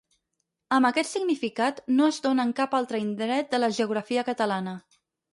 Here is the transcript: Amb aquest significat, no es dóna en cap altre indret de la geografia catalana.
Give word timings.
Amb 0.75 0.87
aquest 0.87 1.11
significat, 1.17 1.81
no 1.99 2.07
es 2.13 2.17
dóna 2.23 2.45
en 2.49 2.53
cap 2.59 2.73
altre 2.77 3.01
indret 3.03 3.51
de 3.57 3.61
la 3.61 3.69
geografia 3.81 4.25
catalana. 4.31 4.75